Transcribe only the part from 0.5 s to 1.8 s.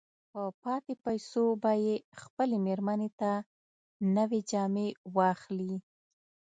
پاتې پيسو به